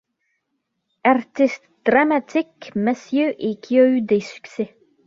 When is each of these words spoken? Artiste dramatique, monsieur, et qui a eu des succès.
Artiste 1.03 1.61
dramatique, 1.85 2.71
monsieur, 2.75 3.35
et 3.37 3.57
qui 3.59 3.79
a 3.79 3.85
eu 3.85 4.01
des 4.01 4.19
succès. 4.19 4.75